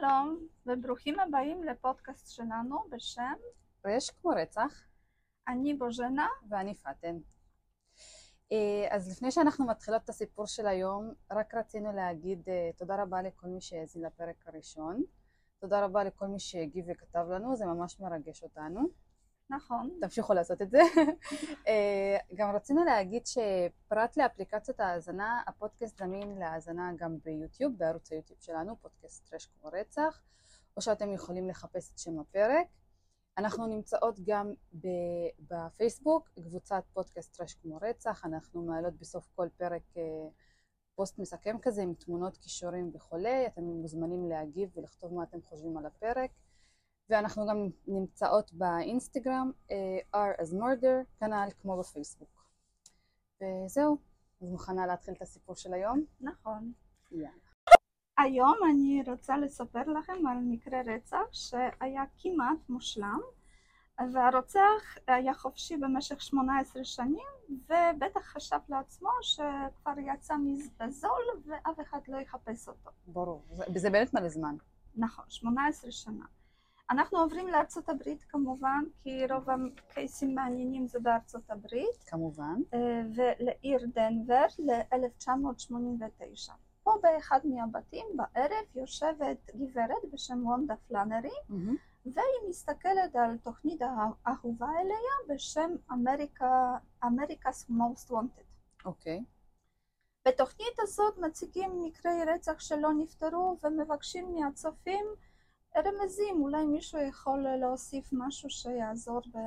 [0.00, 3.32] שלום, וברוכים הבאים לפודקאסט שלנו בשם
[3.86, 4.82] רש כמו רצח,
[5.48, 6.26] אני בוז'נה.
[6.48, 7.16] ואני פאטן.
[8.52, 13.22] אה, אז לפני שאנחנו מתחילות את הסיפור של היום, רק רצינו להגיד אה, תודה רבה
[13.22, 15.02] לכל מי שהאזין לפרק הראשון.
[15.58, 18.80] תודה רבה לכל מי שהגיב וכתב לנו, זה ממש מרגש אותנו.
[19.50, 19.90] נכון.
[20.00, 20.78] תמשיכו לעשות את זה.
[21.68, 28.76] אה, גם רצינו להגיד שפרט לאפליקציות ההאזנה, הפודקאסט זמין להאזנה גם ביוטיוב, בערוץ היוטיוב שלנו,
[28.80, 30.22] פודקאסט טרש כמו רצח,
[30.76, 32.66] או שאתם יכולים לחפש את שם הפרק.
[33.38, 34.52] אנחנו נמצאות גם
[35.48, 40.02] בפייסבוק, קבוצת פודקאסט טרש כמו רצח, אנחנו מעלות בסוף כל פרק אה,
[40.94, 45.86] פוסט מסכם כזה עם תמונות, כישורים וכולי, אתם מוזמנים להגיב ולכתוב מה אתם חושבים על
[45.86, 46.30] הפרק.
[47.10, 49.72] ואנחנו גם נמצאות באינסטגרם, uh,
[50.16, 52.44] R as murder, כנ"ל כמו בפייסבוק.
[53.42, 53.98] וזהו,
[54.42, 56.04] אז מוכנה להתחיל את הסיפור של היום?
[56.20, 56.72] נכון.
[57.12, 57.28] יאללה.
[58.18, 63.20] היום אני רוצה לספר לכם על מקרה רצח שהיה כמעט מושלם,
[64.12, 70.34] והרוצח היה חופשי במשך 18 שנים, ובטח חשב לעצמו שכבר יצא
[70.80, 72.90] בזול ואף אחד לא יחפש אותו.
[73.06, 74.56] ברור, זה, זה באמת מלא זמן.
[74.96, 76.24] נכון, 18 שנה.
[76.90, 82.04] אנחנו עוברים לארצות הברית כמובן, כי רוב הקייסים מעניינים זה בארצות הברית.
[82.06, 82.60] כמובן.
[82.74, 86.52] אה, ולעיר דנבר ל-1989.
[86.82, 91.90] פה באחד מהבתים בערב יושבת גברת בשם וונדה פלאנרי, Mm-hmm.
[92.06, 98.44] והיא מסתכלת על תוכנית האהובה אליה בשם אמריקה, America's Most Wanted.
[98.84, 99.24] אוקיי.
[100.28, 105.06] בתוכנית הזאת מציגים מקרי רצח שלא נפתרו ומבקשים מהצופים
[105.76, 109.38] רמזים, אולי מישהו יכול להוסיף משהו שיעזור ב...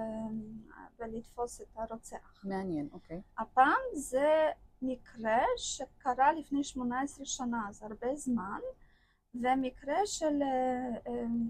[1.00, 2.42] בלתפוס את הרוצח.
[2.44, 3.22] מעניין, אוקיי.
[3.38, 4.50] הפעם זה
[4.82, 8.60] מקרה שקרה לפני 18 שנה, אז הרבה זמן,
[9.36, 10.40] ומקרה של,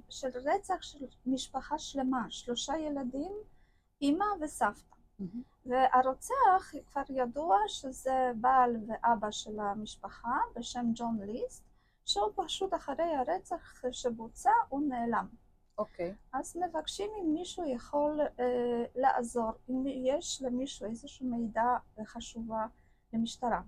[0.10, 3.32] של רצח של משפחה שלמה, שלושה ילדים,
[4.02, 4.94] אימא וסבתא.
[5.22, 5.66] Mm-hmm.
[5.66, 11.64] והרוצח כבר ידוע שזה בעל ואבא של המשפחה בשם ג'ון ליסט,
[12.06, 15.28] שהוא פשוט אחרי הרצח שבוצע הוא נעלם.
[15.78, 16.16] אוקיי.
[16.34, 22.66] אז מבקשים אם מישהו יכול אה, לעזור, אם יש למישהו איזשהו מידע חשובה
[23.14, 23.62] למשטרה.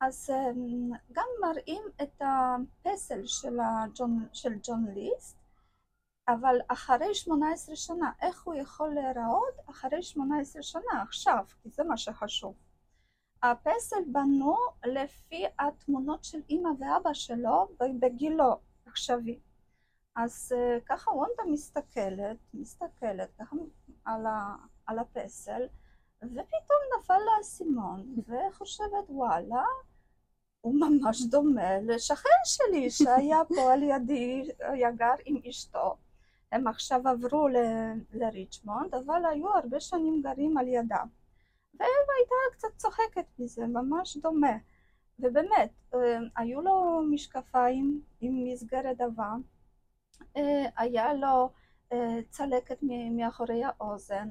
[0.00, 0.50] אז אה,
[1.12, 5.38] גם מראים את הפסל של, הג'ון, של ג'ון ליסט,
[6.28, 11.96] אבל אחרי 18 שנה, איך הוא יכול להיראות אחרי 18 שנה עכשיו, כי זה מה
[11.96, 12.54] שחשוב.
[13.42, 14.56] הפסל בנו
[14.86, 19.38] לפי התמונות של אימא ואבא שלו בגילו עכשווי.
[20.16, 23.56] אז uh, ככה וונדה מסתכלת, מסתכלת ככה
[24.86, 25.62] על, הפסל,
[26.22, 29.64] ופתאום נפל לה האסימון, וחושבת וואלה,
[30.60, 35.96] הוא ממש דומה לשכן שלי שהיה פה על ידי, היה גר עם אשתו.
[36.52, 37.48] הם עכשיו עברו
[38.12, 41.02] לריצ'מונד, אבל היו הרבה שנים גרים על ידה.
[41.80, 44.56] והייתה קצת צוחקת מזה, ממש דומה.
[45.18, 45.70] ובאמת,
[46.36, 49.32] היו לו משקפיים עם מסגרת עבה,
[50.76, 51.50] היה לו
[52.30, 52.78] צלקת
[53.10, 54.28] מאחורי האוזן,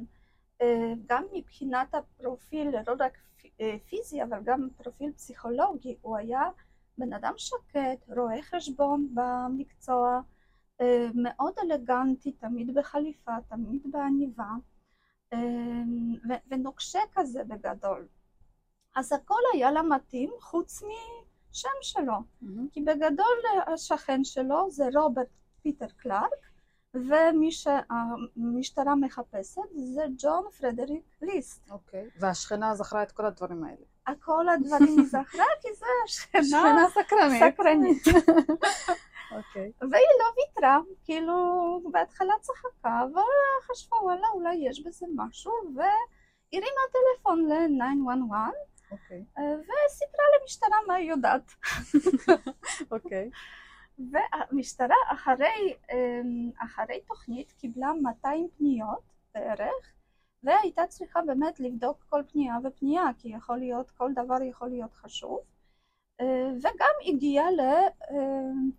[1.05, 3.17] גם מבחינת הפרופיל, לא רק
[3.89, 6.41] פיזי, אבל גם פרופיל פסיכולוגי, הוא היה
[6.97, 10.21] בן אדם שקט, רואה חשבון במקצוע,
[11.13, 14.49] מאוד אלגנטי, תמיד בחליפה, תמיד בעניבה.
[16.49, 18.07] ונוקשה כזה בגדול.
[18.95, 22.71] אז הכל היה לה מתאים חוץ משם שלו, Mm-hmm.
[22.71, 23.37] כי בגדול
[23.73, 25.27] השכן שלו זה רוברט
[25.63, 26.47] פיטר קלארק,
[26.93, 31.69] ומי שהמשטרה מחפשת זה ג'ון פרדריק ליסט.
[31.69, 32.09] אוקיי.
[32.19, 33.85] והשכנה זכרה את כל הדברים האלה.
[34.07, 37.53] הכל הדברים זכרה כי זה השכנה שכנה סקרנית.
[37.53, 38.03] סקרנית.
[39.31, 39.71] אוקיי.
[39.81, 41.35] והיא לא ויתרה, כאילו
[41.91, 43.21] בהתחלה צחקה, אבל
[43.61, 48.33] חשבה וואלה אולי יש בזה משהו, והרימה טלפון ל-911
[48.91, 49.23] אוקיי.
[49.35, 51.51] וסיפרה למשטרה מה היא יודעת.
[52.91, 53.29] אוקיי.
[54.11, 55.75] והמשטרה אחרי,
[56.65, 59.93] אחרי תוכנית קיבלה 200 פניות בערך,
[60.43, 65.39] והייתה צריכה באמת לבדוק כל פנייה ופנייה, כי יכול להיות, כל דבר יכול להיות חשוב.
[66.61, 67.43] וגם הגיע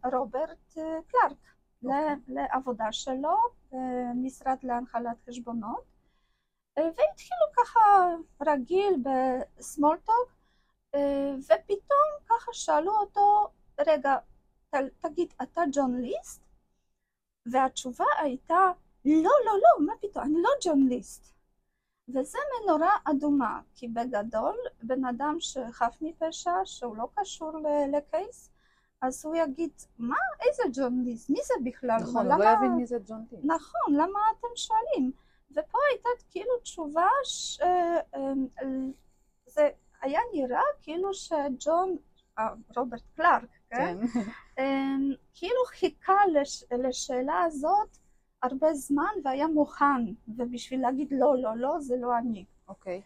[0.04, 0.74] לרוברט
[1.08, 1.36] קלארק,
[1.84, 2.16] אוקיי.
[2.28, 3.36] לעבודה שלו
[3.72, 5.84] במשרד להנחלת חשבונות,
[6.76, 7.80] והתחילו ככה
[8.46, 10.36] רגיל בסמולטוק,
[11.38, 13.48] ופתאום ככה שאלו אותו,
[13.86, 14.16] רגע,
[15.00, 16.42] תגיד, אתה ג'ון ליסט?
[17.46, 18.72] והתשובה הייתה,
[19.04, 21.37] לא, לא, לא, מה פתאום, אני לא ג'ון ליסט.
[22.08, 27.52] וזה מנורה אדומה, כי בגדול בן אדם שחף מפשע, שהוא לא קשור
[27.92, 28.50] לקייס,
[29.02, 30.16] אז הוא יגיד, מה,
[30.48, 31.30] איזה ג'ון ליס?
[31.30, 31.98] מי זה בכלל?
[32.02, 33.40] נכון, הוא לא יבין מי זה ג'ון ליס.
[33.44, 35.12] נכון, למה אתם שואלים?
[35.50, 37.60] ופה הייתה כאילו תשובה ש...
[37.60, 38.32] אה, אה,
[39.46, 39.68] זה
[40.02, 41.96] היה נראה כאילו שג'ון,
[42.38, 43.98] אה, רוברט קלארק, כן?
[44.14, 44.20] כן.
[44.58, 44.96] אה,
[45.34, 46.64] כאילו חיכה לש...
[46.78, 47.98] לשאלה הזאת
[48.42, 52.44] הרבה זמן והיה מוכן, ובשביל להגיד לא, לא, לא, זה לא אני.
[52.68, 53.02] אוקיי.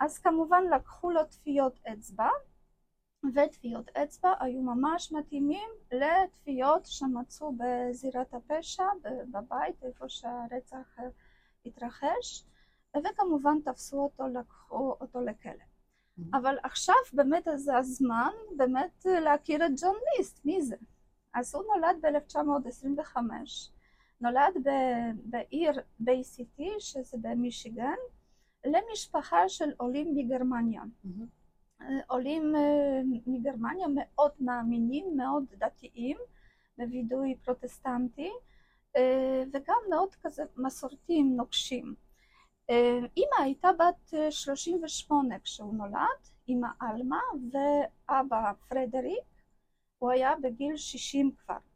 [0.00, 2.28] אז כמובן לקחו לו טביעות אצבע,
[3.34, 8.84] וטביעות אצבע היו ממש מתאימים לטביעות שמצאו בזירת הפשע,
[9.30, 11.04] בבית, איפה שהרצח אה,
[11.66, 12.44] התרחש,
[12.96, 15.52] וכמובן תפסו אותו, לקחו אותו לכלא.
[15.52, 16.22] Mhm.
[16.32, 20.76] אבל עכשיו באמת זה הזמן באמת להכיר את ג'ון ליסט, מי זה?
[21.34, 23.16] אז הוא נולד ב-1925,
[24.22, 24.66] נולד
[25.24, 27.96] בעיר בי-סיטי, שזה במישיגן,
[28.66, 30.82] למשפחה של עולים מגרמניה.
[31.04, 31.26] מהמם.
[32.06, 36.16] עולים אה, מגרמניה מאוד מאמינים, מאוד דתיים,
[36.78, 38.30] בווידוי פרוטסטנטי,
[38.96, 41.94] אה, וגם מאוד כזה מסורתיים, נוקשים.
[42.70, 47.20] אה, אימא הייתה בת אה, 38 כשהוא נולד, אימא עלמה,
[47.52, 49.24] ואבא פרדריק,
[49.98, 51.71] הוא היה בגיל 60 כבר.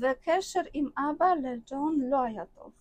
[0.00, 2.72] וקשר עם אבא לג'ון לא היה טוב.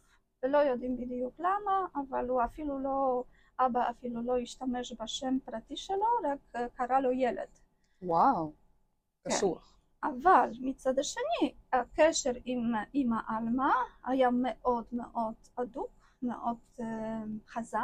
[0.44, 3.24] ולא יודעים בדיוק למה, אבל הוא אפילו לא,
[3.60, 7.48] אבא אפילו לא השתמש בשם פרטי שלו, רק אה, קרא לו ילד.
[8.02, 8.54] וואו.
[9.24, 9.30] כן.
[9.30, 9.78] קשוח.
[10.04, 13.74] אבל מצד השני, הקשר עם אמא עלמה
[14.06, 15.92] היה מאוד מאוד הדוק,
[16.24, 17.80] מאוד אה, חזק.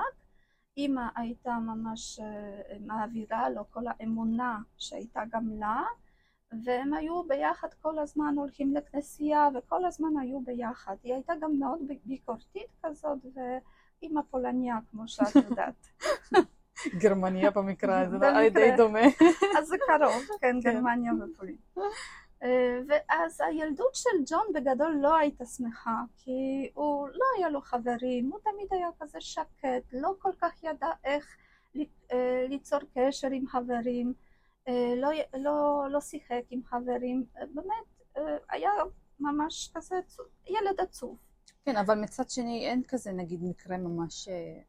[0.78, 5.84] אמא הייתה ממש אה, מעבירה לו כל האמונה שהייתה גם לה,
[6.64, 10.96] והם היו ביחד כל הזמן הולכים לכנסייה וכל הזמן היו ביחד.
[11.04, 15.88] היא הייתה גם מאוד ביקורתית כזאת ואימא פולניה כמו שאת יודעת.
[16.88, 18.18] גרמניה במקרה הזה.
[18.38, 19.00] היה די דומה.
[19.58, 20.72] אז זה קרוב, כן, כן.
[20.74, 21.58] גרמניה ופולין.
[22.44, 28.30] אה, ואז הילדות של ג'ון בגדול לא הייתה שמחה, כי הוא לא היה לו חברים,
[28.32, 31.38] הוא תמיד היה כזה שקט, לא כל כך ידע איך
[32.12, 34.14] אה, ליצור קשר עם חברים,
[34.98, 37.86] לא, י- לא, לא שיחק עם חברים, אה, באמת
[38.18, 38.72] אה, היה
[39.20, 39.96] ממש כזה
[40.48, 41.18] ילד עצוב.
[41.66, 44.60] כן, אבל מצד שני אין כזה נגיד מקרה ממש אה,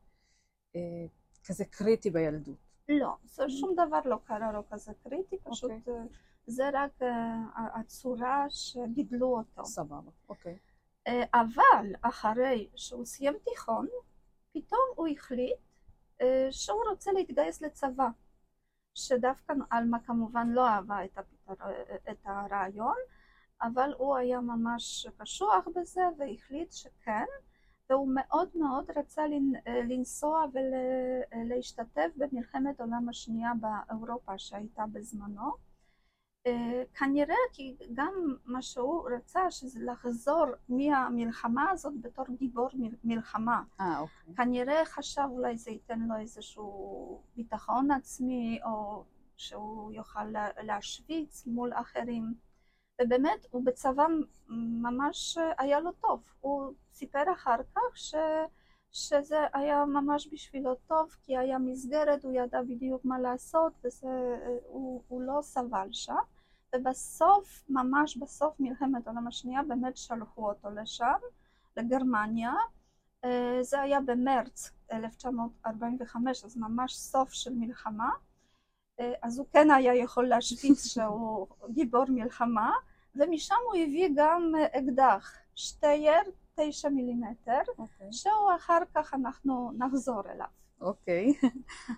[0.76, 1.06] אה,
[1.46, 2.56] כזה קריטי בילדות.
[2.88, 3.14] לא,
[3.48, 5.94] שום דבר לא קרה לו כזה קריטי, פשוט אוקיי.
[5.94, 6.02] אה,
[6.46, 7.36] זה רק אה,
[7.74, 9.64] הצורה שגידלו אותו.
[9.64, 10.58] סבבה, אוקיי.
[11.08, 13.86] אה, אבל אחרי שהוא סיים תיכון,
[14.52, 15.56] פתאום הוא החליט
[16.20, 18.08] אה, שהוא רוצה להתגייס לצבא.
[18.98, 21.64] שדווקא עלמה כמובן לא אהבה את, הפתר...
[22.10, 22.96] את הרעיון,
[23.62, 27.24] אבל הוא היה ממש קשוח בזה והחליט שכן,
[27.90, 30.44] והוא מאוד מאוד רצה לנ- לנסוע
[31.32, 35.67] ולהשתתף במלחמת העולם השנייה באירופה שהייתה בזמנו.
[36.48, 38.12] אה, כנראה כי גם
[38.44, 43.62] מה שהוא רצה שזה לחזור מהמלחמה הזאת בתור גיבור מל- מלחמה.
[43.80, 44.34] אה, אוקיי.
[44.36, 49.04] כנראה חשב אולי זה ייתן לו איזשהו ביטחון עצמי או
[49.36, 52.34] שהוא יוכל לה- להשוויץ מול אחרים.
[53.02, 54.06] ובאמת הוא בצבא
[54.82, 56.22] ממש היה לו טוב.
[56.40, 58.14] הוא סיפר אחר כך ש...
[58.92, 64.08] שזה היה ממש בשבילו טוב כי היה מסגרת, הוא ידע בדיוק מה לעשות וזה,
[64.66, 66.14] הוא, הוא לא סבל שם.
[66.76, 71.18] ובסוף, ממש בסוף מלחמת העולם השנייה, באמת שלחו אותו לשם,
[71.76, 72.52] לגרמניה.
[73.24, 78.10] אה, זה היה במרץ 1945, אז ממש סוף של מלחמה.
[79.00, 82.72] אה, אז הוא כן היה יכול להשוויץ שהוא גיבור מלחמה,
[83.14, 86.22] ומשם הוא הביא גם אקדח, שטייר,
[86.54, 88.12] תשע מילימטר, אוקיי.
[88.12, 90.46] שהוא אחר כך אנחנו נחזור אליו.
[90.80, 91.34] אוקיי.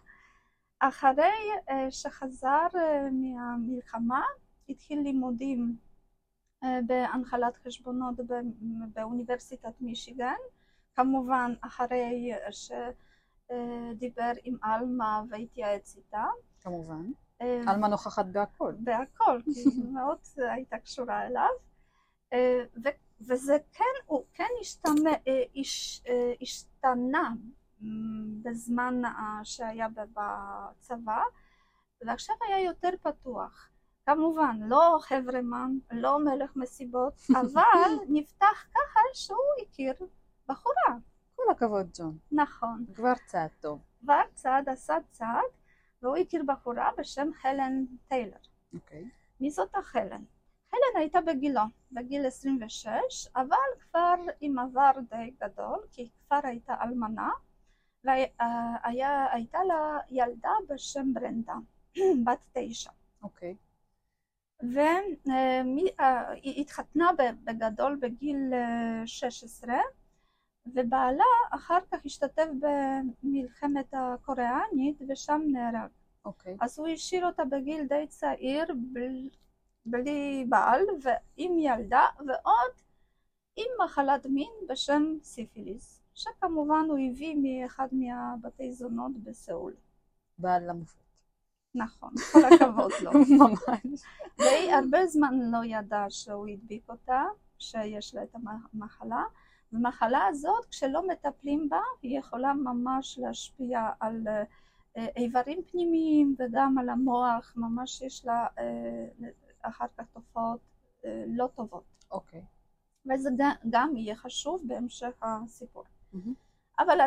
[0.81, 2.67] אחרי אה, שחזר
[3.13, 4.23] מהמלחמה,
[4.71, 5.77] התחיל לימודים
[6.65, 8.15] אה, בהנחלת חשבונות
[8.95, 10.35] באוניברסיטת מישיגן,
[10.95, 12.31] כמובן אחרי
[13.49, 16.25] שדיבר עם עלמה והתייעץ איתה.
[16.61, 17.11] כמובן.
[17.41, 18.75] אה, עלמה נוכחת בהכל.
[18.79, 21.49] בהכל, כי היא מאוד הייתה קשורה אליו.
[22.33, 22.61] אה,
[23.21, 27.33] וזה כן, הוא כן השתנה, אה, הש- אה, השתנה
[28.43, 29.03] בזמן
[29.45, 31.23] שהיה בצבא,
[32.07, 33.70] ועכשיו היה יותר פתוח.
[34.15, 39.95] כמובן, לא חברמן, לא מלך מסיבות, אבל נפתח ככה שהוא הכיר
[40.49, 40.97] בחורה.
[41.37, 42.19] כל הכבוד, ג'ון.
[42.33, 42.85] נכון.
[42.95, 43.81] כבר צעד טוב.
[44.01, 45.51] כבר צעד עשה צעד,
[46.03, 48.37] והוא הכיר בחורה בשם הלן טיילר.
[48.75, 49.09] אוקיי.
[49.41, 50.23] מי זאת החלן?
[50.73, 51.63] הלן הייתה בגילו,
[51.93, 52.89] בגיל 26,
[53.37, 57.31] אבל כבר עם עבר די גדול, כי כבר הייתה אלמנה,
[58.05, 61.55] והייתה לה ילדה בשם ברנדה,
[62.25, 62.91] בת תשע.
[63.23, 63.57] אוקיי.
[64.63, 65.91] והיא
[66.61, 67.11] התחתנה
[67.45, 69.75] בגדול בגיל אה, 16
[70.67, 75.91] ובעלה אחר כך השתתף במלחמת הקוריאנית ושם נהרג.
[76.25, 76.57] אוקיי.
[76.61, 79.31] אז הוא השאיר אותה בגיל די צעיר בל-
[79.87, 82.73] בלי בעל ועם ילדה ועוד
[83.57, 89.73] עם מחלת מין בשם סיפיליס שכמובן הוא הביא מאחד מהבתי זונות בסאול.
[90.39, 91.10] בעל למופת.
[91.75, 93.11] נכון, כל הכבוד לו.
[93.39, 94.01] ממש.
[94.39, 97.25] והיא הרבה זמן לא ידעה שהוא הדביק אותה,
[97.59, 98.35] שיש לה את
[98.75, 99.25] המחלה,
[99.73, 104.27] והמחלה הזאת כשלא מטפלים בה היא יכולה ממש להשפיע על
[104.97, 109.29] אה, איברים פנימיים וגם על המוח, ממש יש לה אה,
[109.63, 110.61] אחר כך תופעות
[111.05, 111.85] אה, לא טובות.
[112.11, 112.43] אוקיי.
[113.13, 113.31] וזה
[113.71, 115.85] גם- יהיה חשוב בהמשך הסיפור.
[116.13, 116.35] מהמם.
[116.79, 116.99] אבל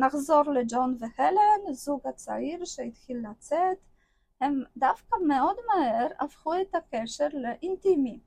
[0.00, 3.78] נחזור לג'ון והלן, זוג הצעיר שהתחיל לצאת,
[4.40, 8.20] הם דווקא מאוד מהר הפכו את הקשר לאינטימי.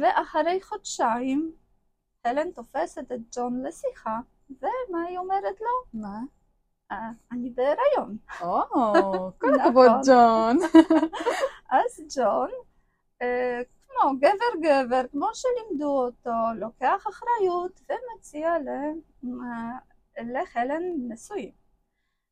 [0.00, 1.52] ואחרי חודשיים
[2.24, 4.18] הלן תופסת את ג'ון לשיחה,
[4.50, 6.00] ומה היא אומרת לו?
[6.00, 6.18] מה?
[6.92, 8.16] "אה, אני בהיריון.
[8.40, 8.60] או,
[9.40, 9.60] כל נכון.
[9.60, 10.58] הכבוד ג'ון.
[11.78, 12.50] אז ג'ון,
[13.22, 18.56] אה, כמו גבר גבר, כמו שלימדו אותו, לוקח אחריות ומציע
[19.26, 19.78] אה,
[20.22, 21.65] להלן נשואים.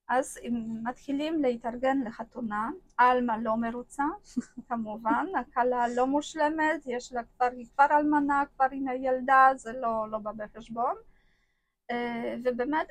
[0.08, 0.38] אז
[0.82, 4.04] מתחילים להתארגן לחתונה, עלמה לא מרוצה,
[4.68, 10.10] כמובן, הכלה לא מושלמת, יש לה כבר, היא כבר אלמנה, כבר עם הילדה, זה לא,
[10.10, 10.94] לא בא בחשבון.
[11.90, 12.86] אה, ובאמת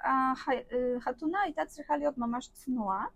[0.00, 3.06] החתונה הייתה צריכה להיות ממש צנועה,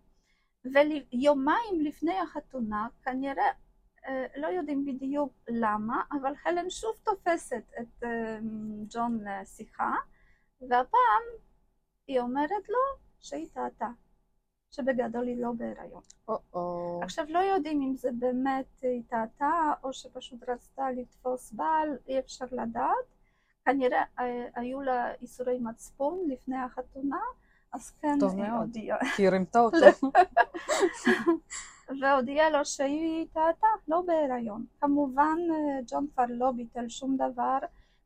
[0.64, 3.50] ויומיים לפני החתונה כנראה
[4.06, 8.38] אה, לא יודעים בדיוק למה, אבל הלן שוב תופסת את אה,
[8.88, 9.94] ג'ון לשיחה,
[10.60, 11.22] והפעם
[12.06, 13.88] היא אומרת לו שהיא טעתה,
[14.70, 16.02] שבגדול היא לא בהיריון.
[16.28, 17.00] או-או.
[17.02, 22.44] עכשיו לא יודעים אם זה באמת היא טעתה או שפשוט רצתה לתפוס בעל, אי אפשר
[22.50, 23.20] לדעת.
[23.64, 27.20] כנראה אה, היו לה איסורי מצפון לפני החתונה,
[27.72, 28.44] אז כן היא.
[28.44, 28.98] הודיעה.
[29.16, 29.76] כי היא רימתה אותו.
[32.00, 34.64] והודיעה לו שהיא טעתה, לא בהיריון.
[34.80, 37.58] כמובן אה, ג'ון כבר לא ביטל שום דבר,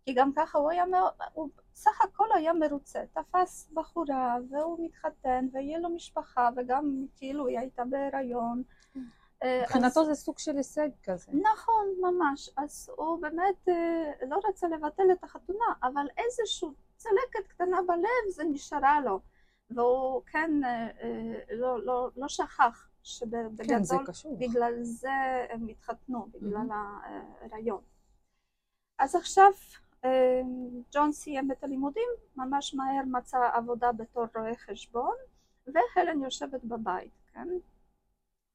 [0.04, 5.46] כי גם ככה הוא היה מאוד, הוא סך הכל היה מרוצה, תפס בחורה והוא מתחתן
[5.52, 8.62] ויהיה לו משפחה וגם כאילו היא הייתה בהיריון.
[9.42, 11.32] אה, אז- מבחינתו זה סוג של הישג כזה.
[11.52, 12.50] נכון, ממש.
[12.56, 18.44] אז הוא באמת אה, לא רצה לבטל את החתונה, אבל איזושהי צלקת קטנה בלב זה
[18.44, 19.20] נשארה לו.
[19.70, 20.88] והוא כן אה,
[21.54, 24.36] לא, לא, לא שכח כן, זה שבגדול קשור.
[24.38, 25.10] בגלל זה
[25.50, 26.74] הם התחתנו, בגלל Mhm.
[27.40, 27.80] ההיריון.
[28.98, 29.50] אז עכשיו
[30.92, 35.14] ג'ון סיים את הלימודים, ממש מהר מצא עבודה בתור רואה חשבון,
[35.66, 37.48] והלן יושבת בבית, כן?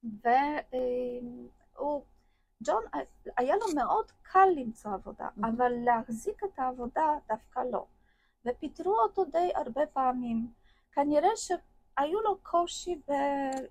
[0.02, 2.02] והוא,
[2.64, 2.84] ג'ון,
[3.36, 5.28] היה לו מאוד קל למצוא עבודה.
[5.42, 7.86] אבל להחזיק את העבודה דווקא לא.
[8.44, 10.52] ופיטרו אותו די הרבה פעמים.
[10.92, 13.00] כנראה שהיו לו קושי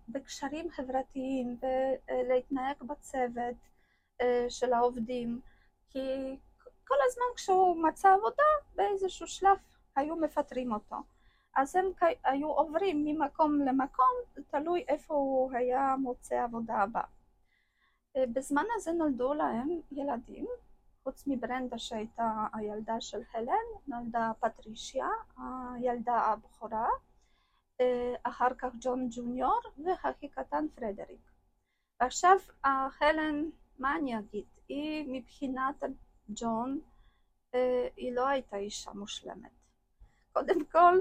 [0.09, 3.55] בקשרים חברתיים ולהתנהג בצוות
[4.21, 5.41] אה, של העובדים,
[5.89, 6.37] כי
[6.89, 8.43] כל הזמן כשהוא מצא עבודה,
[8.75, 9.57] באיזשהו שלב
[9.95, 10.95] היו מפטרים אותו.
[11.55, 11.85] אז הם
[12.23, 14.15] היו עוברים ממקום למקום,
[14.47, 17.03] תלוי איפה הוא היה מוצא עבודה הבאה.
[18.17, 20.45] אה, בזמן הזה נולדו להם ילדים,
[21.03, 25.07] חוץ מברנדה שהייתה הילדה של הלן, נולדה פטרישיה,
[25.73, 26.87] הילדה הבכורה,
[27.81, 31.31] אה, אחר כך ג'ון ג'וניור והכי קטן פרדריק.
[32.01, 35.83] ועכשיו אה, הלן, מה אני אגיד, היא מבחינת
[36.35, 36.79] ג'ון,
[37.55, 39.51] אה, היא לא הייתה אישה מושלמת.
[40.33, 40.99] קודם כל,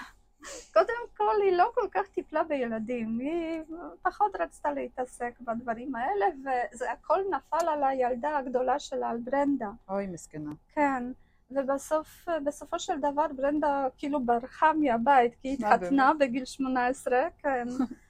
[0.74, 3.62] קודם כל היא לא כל כך טיפלה בילדים, היא
[4.02, 9.70] פחות רצתה להתעסק בדברים האלה וזה הכל נפל על הילדה הגדולה שלה, על ברנדה.
[9.88, 10.50] אוי, מסכנה.
[10.74, 11.04] כן,
[11.50, 17.66] ובסוף, בסופו של דבר ברנדה כאילו ברחה מהבית כי היא התחתנה בגיל 18, כן,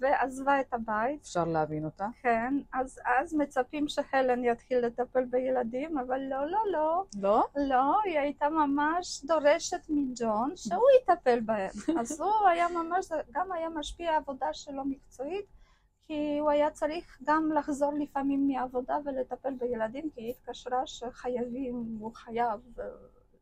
[0.00, 2.06] ועזבה את הבית, אפשר להבין אותה.
[2.22, 7.04] כן, אז, אז מצפים שהלן יתחיל לטפל בילדים, אבל לא, לא, לא.
[7.20, 7.46] לא?
[7.56, 11.70] לא, היא הייתה ממש דורשת מג'ון שהוא יטפל בהם.
[12.00, 15.46] אז הוא היה ממש, גם היה משפיע העבודה שלו מקצועית,
[16.06, 22.14] כי הוא היה צריך גם לחזור לפעמים מהעבודה ולטפל בילדים, כי היא התקשרה שחייבים, הוא
[22.14, 22.60] חייב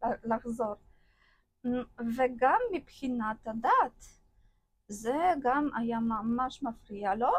[0.04, 0.74] אה, לחזור.
[2.16, 4.17] וגם מבחינת הדת,
[4.88, 7.32] זה גם היה ממש מפריע לו,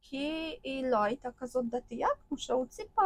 [0.00, 3.02] כי היא לא הייתה כזאת דתייה כמו שהוא ציפה.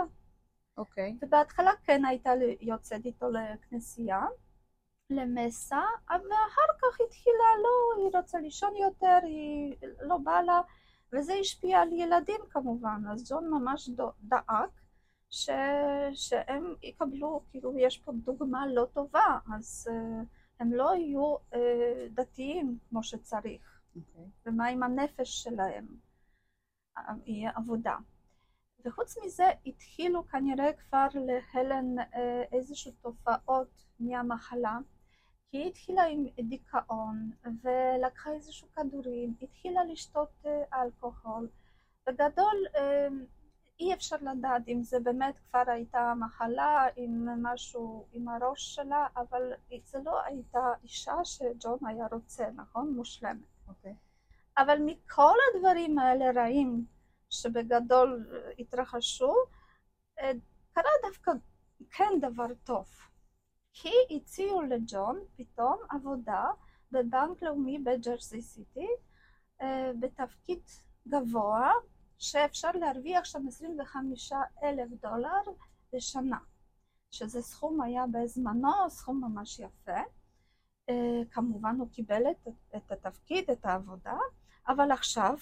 [0.76, 1.16] אוקיי.
[1.22, 4.26] ובהתחלה כן הייתה יוצאת איתו לכנסייה,
[5.10, 10.60] למסה, אבל אחר כך התחילה, לא, היא רוצה לישון יותר, היא לא באה לה,
[11.12, 14.70] וזה השפיע על ילדים כמובן, אז ג'ון ממש דאג
[15.30, 15.50] ש...
[16.14, 20.26] שהם יקבלו, כאילו יש פה דוגמה לא טובה, אז uh,
[20.60, 21.56] הם לא יהיו uh,
[22.10, 23.73] דתיים כמו שצריך.
[23.96, 24.30] אוקיי.
[24.46, 25.86] ומה עם הנפש שלהם?
[27.26, 27.96] יהיה עבודה.
[28.84, 34.78] וחוץ מזה התחילו כנראה כבר להלן אה, איזשהו תופעות מהמחלה,
[35.50, 37.30] כי היא התחילה עם דיכאון
[37.62, 41.48] ולקחה איזשהו כדורים, התחילה לשתות אה, אלכוהול.
[42.06, 43.08] בגדול אה,
[43.80, 49.52] אי אפשר לדעת אם זה באמת כבר הייתה מחלה עם משהו עם הראש שלה, אבל
[49.84, 52.94] זה לא הייתה אישה שג'ון היה רוצה, נכון?
[52.94, 53.53] מושלמת.
[53.66, 53.68] Okay.
[53.68, 53.94] אוקיי.
[54.58, 56.86] אבל מכל הדברים האלה רעים
[57.30, 58.28] שבגדול
[58.58, 59.34] התרחשו,
[60.20, 60.30] אה,
[60.72, 61.32] קרה דווקא
[61.90, 62.86] כן דבר טוב.
[63.72, 66.44] כי הציעו לג'ון פתאום עבודה
[66.92, 68.88] בבנק לאומי בג'רסי סיטי
[69.62, 70.62] אה, בתפקיד
[71.08, 71.72] גבוה
[72.18, 75.40] שאפשר להרוויח שם 25 אלף דולר
[75.92, 76.38] בשנה,
[77.10, 80.00] שזה סכום היה בזמנו סכום ממש יפה.
[80.88, 84.16] אה, כמובן הוא קיבל את, את התפקיד, את העבודה,
[84.68, 85.36] אבל עכשיו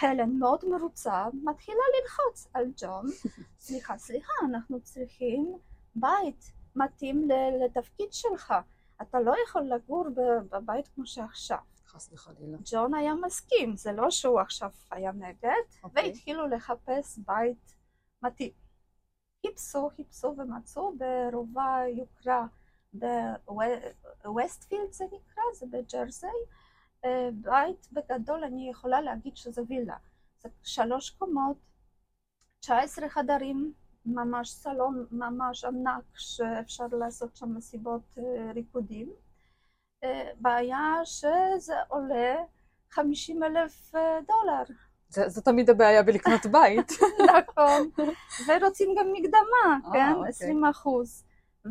[0.00, 3.06] הלן מאוד מרוצה, מתחילה ללחוץ על ג'ון,
[3.66, 5.58] סליחה, סליחה, אנחנו צריכים
[5.94, 7.28] בית מתאים
[7.64, 8.54] לתפקיד שלך,
[9.02, 10.04] אתה לא יכול לגור
[10.50, 11.58] בבית כמו שעכשיו.
[11.86, 12.58] חס וחלילה.
[12.64, 15.84] ג'ון היה מסכים, זה לא שהוא עכשיו היה נגד, okay.
[15.84, 16.08] אוקיי.
[16.08, 17.74] והתחילו לחפש בית
[18.22, 18.52] מתאים.
[19.46, 22.46] חיפשו, חיפשו ומצאו ברובע יוקרה
[24.24, 26.26] בווסטפילד זה נקרא, זה בג'רזי.
[27.04, 29.96] אה, בית בגדול אני יכולה להגיד שזה וילה.
[30.38, 31.56] זה שלוש קומות,
[32.60, 33.72] 19 חדרים,
[34.06, 39.12] ממש סלון ממש ענק שאפשר לעשות שם מסיבות אה, ריקודים.
[40.04, 42.36] אה, בעיה שזה עולה
[42.90, 43.92] 50 אלף
[44.28, 44.62] דולר.
[45.08, 46.92] זה, זו תמיד הבעיה בלקנות בית.
[47.38, 47.90] נכון,
[48.46, 50.12] ורוצים גם מקדמה, כן?
[50.14, 50.28] אוקיי.
[50.28, 51.24] 20 אחוז.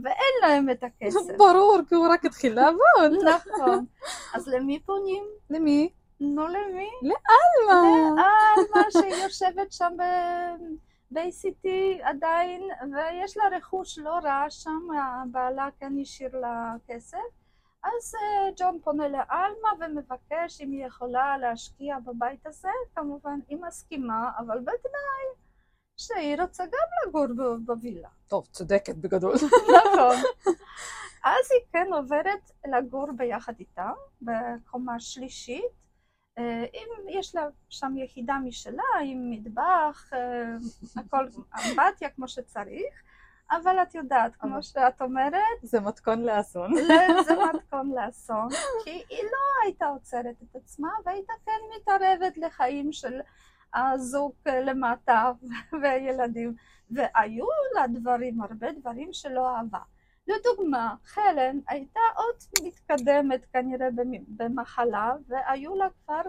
[0.04, 1.20] ואין להם את הכסף.
[1.38, 3.24] ברור, כי הוא רק התחיל לעבוד.
[3.36, 3.86] נכון.
[4.34, 5.24] אז למי פונים?
[5.50, 5.90] למי?
[6.20, 6.90] נו, למי?
[7.02, 8.00] לאלמה.
[8.10, 9.94] לאלמה שיושבת שם
[11.12, 11.68] ב-ACT
[12.04, 12.62] עדיין,
[12.94, 17.18] ויש לה רכוש לא רע שם, הבעלה כן השאיר לה כסף.
[17.84, 24.32] אז אה, ג'ון פונה לאלמה ומבקש אם היא יכולה להשקיע בבית הזה, כמובן היא מסכימה,
[24.38, 25.45] אבל בתנאי
[25.98, 27.26] שהיא רוצה גם לגור
[27.66, 28.10] בווילה.
[28.28, 29.36] טוב, צודקת בגדול.
[29.36, 30.16] נכון.
[31.24, 35.86] אז היא כן עוברת לגור ביחד איתה, בקומה שלישית.
[36.38, 40.56] אה, אם יש לה שם יחידה משלה, עם מטבח, אה,
[41.02, 41.28] הכל
[41.66, 43.04] אמבטיה כמו שצריך,
[43.52, 45.60] אבל את יודעת, כמו שאת אומרת...
[45.62, 46.72] זה מתכון לאסון.
[47.26, 48.50] זה מתכון לאסון,
[48.84, 53.22] כי היא לא הייתה עוצרת את עצמה, והייתה כן מתערבת לחיים של
[53.76, 55.32] הזוג למטה
[55.82, 56.56] והילדים,
[56.92, 59.80] והיו לה דברים, הרבה דברים שלא אהבה.
[60.28, 63.88] לדוגמה, חלן הייתה עוד מתקדמת כנראה
[64.28, 66.22] במחלה, והיו לה כבר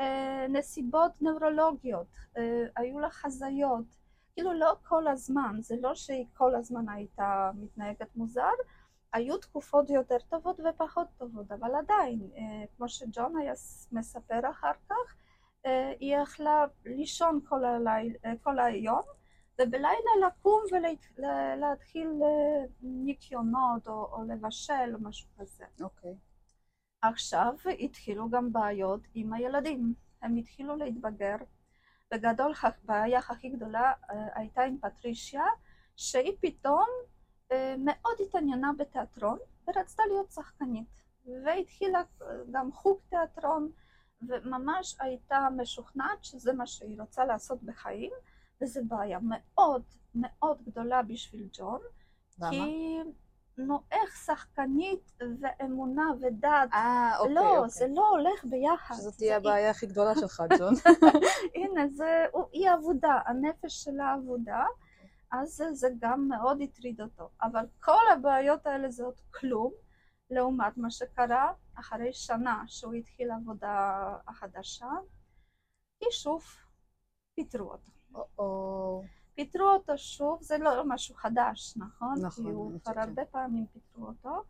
[0.00, 3.84] אה, נסיבות נוירולוגיות, אה, היו לה חזיות,
[4.34, 8.52] כאילו לא כל הזמן, זה לא שהיא כל הזמן הייתה מתנהגת מוזר,
[9.12, 13.52] היו תקופות יותר טובות ופחות טובות, אבל עדיין, אה, כמו שג'ון היה
[13.92, 15.16] מספר אחר כך,
[16.00, 19.02] היא יכלה לישון כל, הליל, אה, כל היום
[19.60, 25.64] ובלילה לקום ולהתחיל אה, ניקיונות או, או לבשל או משהו כזה.
[25.80, 26.10] אוקיי.
[26.10, 26.14] Okay.
[27.02, 31.36] עכשיו התחילו גם בעיות עם הילדים, הם התחילו להתבגר.
[32.10, 33.92] בגדול הבעיה הכי גדולה
[34.34, 35.44] הייתה עם פטרישיה,
[35.96, 36.86] שהיא פתאום
[37.78, 41.02] מאוד התעניינה בתיאטרון ורצתה להיות שחקנית.
[41.44, 42.02] והתחילה
[42.50, 43.70] גם חוג תיאטרון
[44.28, 48.12] וממש הייתה משוכנעת שזה מה שהיא רוצה לעשות בחיים,
[48.62, 49.82] וזו בעיה מאוד
[50.14, 51.80] מאוד גדולה בשביל ג'ון.
[52.38, 52.50] למה?
[52.50, 52.98] כי
[53.58, 57.70] נו, איך שחקנית ואמונה ודת, אה, אוקיי, לא, אוקיי.
[57.70, 58.94] זה לא הולך ביחד.
[58.94, 60.74] שזאת תהיה הבעיה הכי גדולה שלך, ג'ון.
[61.54, 64.64] הנה, זה, היא עבודה, הנפש שלה עבודה,
[65.32, 67.28] אז זה גם מאוד הטריד אותו.
[67.42, 69.72] אבל כל הבעיות האלה זה עוד כלום.
[70.32, 74.90] לעומת מה שקרה אחרי שנה שהוא התחיל עבודה החדשה,
[75.98, 76.44] כי שוב
[77.34, 79.02] פיטרו אותו.
[79.34, 82.14] פיטרו אותו שוב, זה לא משהו חדש, נכון?
[82.22, 82.44] נכון.
[82.44, 84.42] כי הוא כבר הרבה פעמים פיטרו אותו.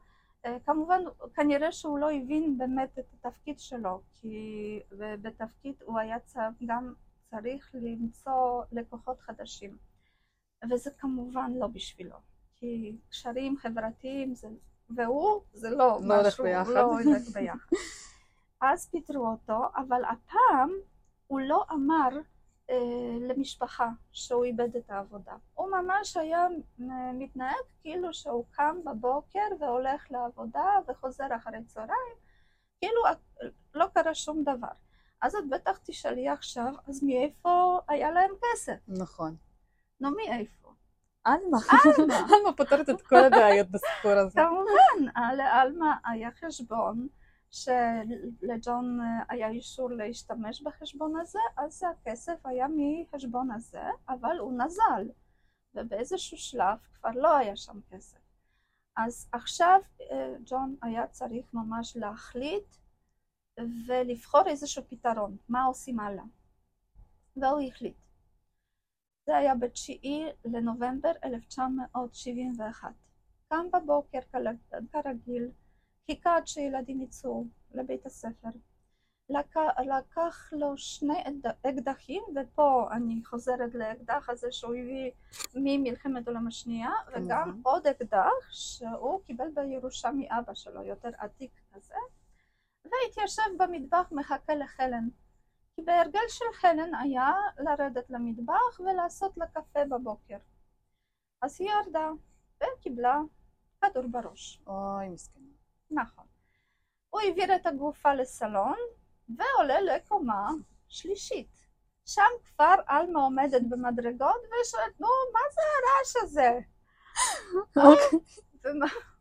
[0.47, 1.01] אה, כמובן,
[1.35, 6.17] כנראה שהוא לא הבין באמת את התפקיד שלו, כי בתפקיד הוא היה
[6.67, 6.95] גם
[7.31, 9.77] צריך למצוא לקוחות חדשים,
[10.71, 12.17] וזה כמובן לא בשבילו,
[12.57, 14.49] כי קשרים חברתיים זה
[14.97, 17.77] והוא, זה לא, לא משהו, לא הולך ביחד.
[18.63, 20.71] אז פיטרו אותו, אבל הפעם
[21.27, 22.09] הוא לא אמר
[22.71, 22.77] אה,
[23.21, 25.33] למשפחה שהוא איבד את העבודה.
[25.55, 26.47] הוא ממש היה
[26.81, 32.15] אה, מתנהג כאילו שהוא קם בבוקר והולך לעבודה וחוזר אחרי צהריים,
[32.81, 33.03] כאילו
[33.75, 34.73] לא קרה שום דבר.
[35.23, 38.77] אז את בטח תשאלי עכשיו, אז מאיפה היה להם כסף?
[38.89, 39.37] נכון.
[40.01, 40.62] נו, מאיפה?
[41.25, 41.59] עלמה.
[41.99, 42.17] עלמה.
[42.17, 44.41] עלמה פותרת את כל הבעיות בסיפור הזה.
[44.41, 47.09] כמובן, לעלמה היה חשבון
[47.51, 55.09] שלג'ון היה אישור להשתמש בחשבון הזה, אז הכסף היה מחשבון הזה, אבל הוא נזל,
[55.75, 58.19] ובאיזשהו שלב כבר לא היה שם כסף.
[58.97, 62.77] אז עכשיו אה, ג'ון היה צריך ממש להחליט
[63.87, 66.25] ולבחור איזשהו פתרון, מה עושים הלאה.
[67.37, 68.02] והוא החליט.
[69.27, 72.93] זה היה בתשיעי לנובמבר 1971.
[73.49, 74.19] קם בבוקר
[74.93, 75.51] כרגיל,
[76.07, 78.49] חיכה עד שילדים יצאו לבית הספר.
[79.29, 79.57] לק...
[79.87, 81.23] לקח לו שני
[81.63, 85.11] אקדחים, ופה אני חוזרת לאקדח הזה שהוא הביא
[85.55, 91.95] ממלחמת העולם השנייה, וגם עוד אקדח שהוא קיבל בירושה מאבא שלו, יותר עתיק כזה,
[92.85, 95.09] והתיישב במטבח מחכה לחלן.
[95.77, 100.37] כי בהרגל של חלן היה לרדת למטבח ולעשות לה קפה בבוקר.
[101.43, 102.11] אז היא ירדה
[102.63, 103.21] וקיבלה
[103.81, 104.63] כדור בראש.
[104.67, 105.45] אוי, מסכנה.
[105.91, 106.25] נכון.
[107.11, 108.77] הוא העביר את הגופה לסלון
[109.29, 110.51] ועולה לקומה
[110.89, 111.63] שלישית.
[112.07, 116.59] שם כבר עלמה עומדת במדרגות ושואלת, נו, מה זה הרעש הזה?
[117.87, 118.19] אוקיי.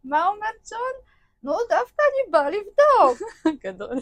[0.04, 1.12] ומה אומר ג'ון?
[1.44, 3.30] נו, דווקא אני באה לבדוק.
[3.64, 3.98] גדול.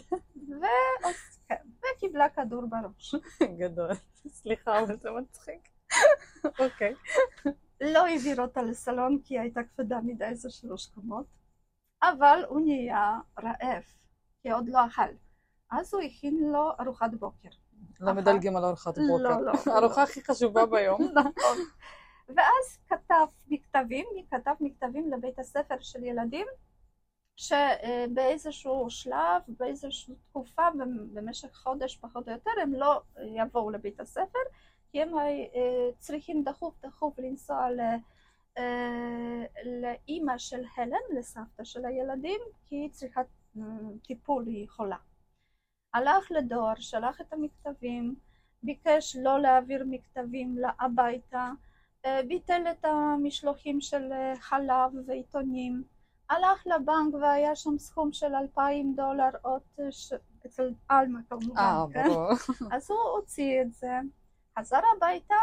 [1.96, 3.16] וקיבלה כדור בראש.
[3.60, 3.90] גדול.
[4.28, 5.70] סליחה, אבל זה מצחיק.
[6.60, 6.94] אוקיי.
[7.82, 11.26] לא העביר אותה לסלון כי היא הייתה כבדה מדי, זה שלוש קומות.
[12.04, 13.84] אבל הוא נהיה רעב,
[14.42, 15.12] כי עוד לא אכל.
[15.72, 17.50] אז הוא הכין לו ארוחת בוקר.
[18.00, 19.40] לא מדלגים על ארוחת בוקר.
[19.40, 19.52] לא, לא.
[19.66, 21.02] הארוחה הכי חשובה ביום.
[21.16, 21.58] נכון.
[22.36, 26.48] ואז כתב מכתבים, כתב מכתבים לבית הספר של ילדים,
[27.40, 30.68] שבאיזשהו שלב, באיזושהי תקופה,
[31.14, 33.02] במשך חודש פחות או יותר, הם לא
[33.36, 34.40] יבואו לבית הספר,
[34.92, 35.10] כי הם
[36.00, 37.68] צריכים דחוף דחוף לנסוע
[38.58, 39.46] אה,
[39.82, 43.22] לאימא של הלן, לסבתא של הילדים, כי היא צריכה
[43.58, 43.64] אה,
[44.04, 44.98] טיפול, היא חולה.
[45.94, 48.16] הלך לדואר, שלח את המכתבים,
[48.64, 51.52] ביקש לא להעביר מכתבים הביתה,
[52.06, 55.84] אה, ביטל את המשלוחים של חלב ועיתונים,
[56.30, 59.62] הלך לבנק והיה שם סכום של אלפיים דולר עוד
[59.92, 60.14] ש...
[60.46, 62.08] אצל עלמה כמובן, אה, כן?
[62.76, 64.00] אז הוא הוציא את זה,
[64.60, 65.36] חזר הביתה,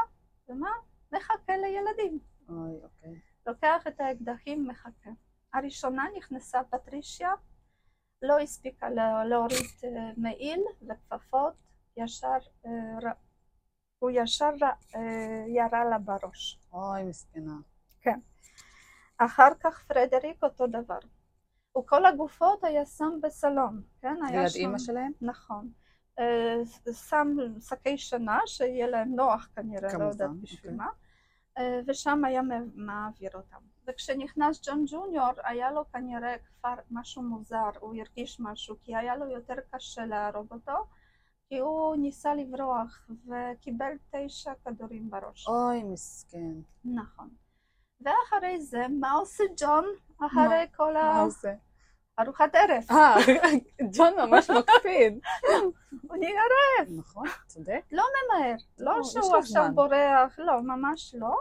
[0.49, 0.71] ומה?
[1.13, 2.19] מחכה לילדים.
[2.49, 3.21] אוי, אוקיי.
[3.47, 5.11] לוקח את האקדחים, מחכה.
[5.55, 7.31] הראשונה נכנסה פטרישיה,
[8.23, 8.91] לא הספיקה
[9.29, 11.55] להוריד אה, מעיל וכפפות,
[11.97, 13.11] ישר, אה,
[13.99, 14.53] הוא ישר
[14.95, 16.59] אה, ירה לה בראש.
[16.73, 17.57] אוי, מסכנה.
[18.01, 18.21] כן.
[19.19, 20.99] אחר כך פרדריק אותו דבר.
[21.79, 24.17] וכל הגופות היה שם בסלון, כן?
[24.31, 24.59] ליד שם...
[24.59, 25.13] אימא שלהם?
[25.21, 25.71] נכון.
[26.93, 30.87] שם שקי שנה, שיהיה להם נוח כנראה, לא יודעת בשביל אוקיי.
[30.87, 30.89] מה.
[31.59, 32.41] אה, ושם היה
[32.75, 33.59] מעביר אותם.
[33.89, 39.31] וכשנכנס ג'ון ג'וניור היה לו כנראה כבר משהו מוזר, הוא הרגיש משהו, כי היה לו
[39.31, 40.87] יותר קשה להרוג אותו,
[41.49, 45.49] כי הוא ניסה לברוח וקיבל תשע כדורים בראש.
[45.49, 46.55] אוי, מסכן.
[46.85, 47.29] נכון.
[48.01, 49.85] ואחרי זה, מה עושה ג'ון
[50.19, 51.03] אחרי כל ה...
[51.03, 51.53] מה עושה?
[52.19, 52.85] ארוחת ערב.
[52.91, 53.17] אה,
[53.97, 55.19] ג'ון ממש מקפיד.
[56.09, 56.89] הוא נהיה רעב.
[56.99, 57.81] נכון, צודק.
[57.93, 61.37] לא ממהר, לא שהוא עכשיו בורח, לא, ממש לא.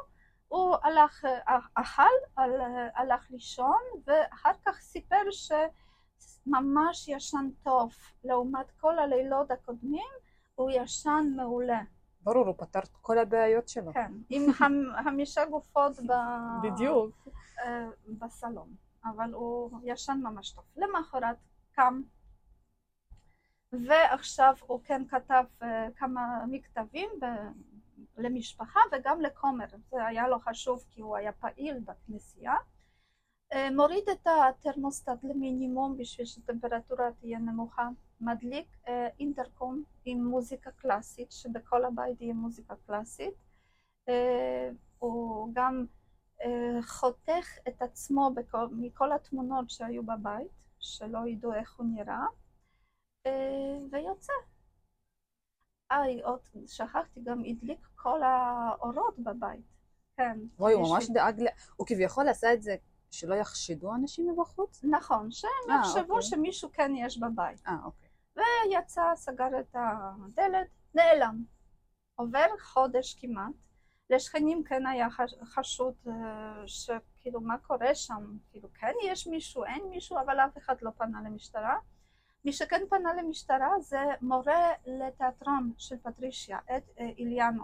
[0.48, 2.42] הוא הלך, אה, אכל,
[2.96, 10.10] הלך לישון, ואחר כך סיפר שממש ישן טוב, לעומת כל הלילות הקודמים,
[10.56, 11.82] הוא ישן מעולה.
[12.26, 13.94] ברור, הוא פתר את כל הבעיות שלו.
[13.94, 14.54] כן, עם
[15.04, 16.12] חמישה גופות ב...
[16.64, 17.28] בדיוק.
[17.60, 18.76] אה, בסלון.
[19.06, 20.64] אבל הוא ישן ממש טוב.
[20.78, 21.38] למחרת
[21.72, 22.02] קם,
[23.72, 27.26] ועכשיו הוא כן כתב uh, כמה מכתבים ב-
[28.18, 32.54] למשפחה וגם לכומר, זה היה לו חשוב כי הוא היה פעיל בכנסייה.
[33.76, 37.90] מוריד את התרמוסטט למינימום בשביל שהטמפרטורה תהיה נמוכה,
[38.22, 38.78] מדליק
[39.20, 43.34] אינטרקום עם מוזיקה קלאסית, שבכל הבית יהיה מוזיקה קלאסית.
[44.10, 45.86] Uh, הוא גם
[46.42, 52.26] אה, חותך את עצמו בכל, מכל התמונות שהיו בבית, שלא ידעו איך הוא נראה,
[53.26, 54.34] אה, ויוצא.
[55.92, 59.66] אה, עוד שכחתי, גם הדליק כל האורות בבית.
[60.18, 60.40] כן.
[60.60, 61.44] אוי, הוא ממש דאג.
[61.76, 62.76] הוא כביכול עשה את זה
[63.16, 64.84] שלא יחשדו אנשים מבחוץ?
[64.84, 65.50] נכון, שהם
[65.80, 66.22] יחשבו אוקיי.
[66.22, 67.68] שמישהו כן יש בבית.
[67.68, 68.10] אה, אוקיי.
[68.70, 71.44] ויצא, סגר את הדלת נעלם.
[72.16, 73.52] עובר חודש כמעט,
[74.10, 76.14] לשכנים כן היה חש- חשוד אה,
[76.68, 81.22] שכאילו מה קורה שם, כאילו כן יש מישהו, אין מישהו, אבל אף אחד לא פנה
[81.26, 81.78] למשטרה.
[82.46, 87.64] מי שכן פנה למשטרה זה מורה לתיאטרון של פטרישיה, את אה, איליאנו.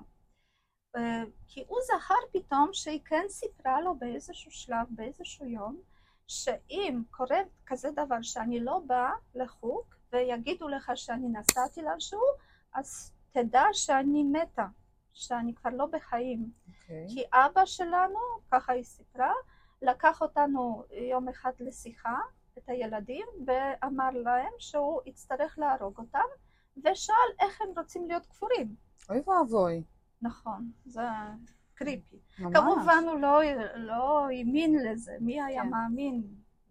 [0.95, 5.81] אה, כי הוא זכר פתאום שהיא כן סיפרה לו באיזשהו שלב, באיזשהו יום,
[6.27, 12.21] שאם קורה כזה דבר שאני לא באה לחוג ויגידו לך שאני נסעתי לאנשהו,
[12.73, 14.65] אז תדע שאני מתה,
[15.13, 16.51] שאני כבר לא בחיים.
[16.67, 17.07] אוקיי.
[17.09, 18.19] כי אבא שלנו,
[18.51, 19.33] ככה היא סיפרה,
[19.81, 22.15] לקח אותנו יום אחד לשיחה,
[22.57, 26.19] את הילדים, ואמר להם שהוא יצטרך להרוג אותם,
[26.77, 28.75] ושאל איך הם רוצים להיות כפורים.
[29.09, 29.83] אוי ואבוי.
[30.21, 31.01] נכון, זה
[31.73, 32.19] קריפי.
[32.39, 32.57] ממש.
[32.57, 33.41] כמובן הוא לא,
[33.75, 35.69] לא האמין לזה, מי היה כן.
[35.69, 36.23] מאמין